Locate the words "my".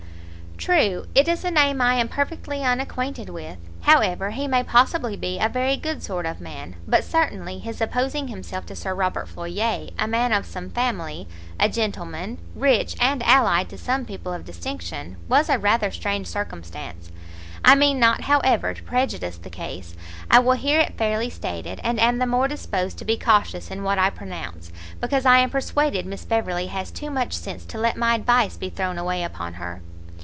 27.97-28.13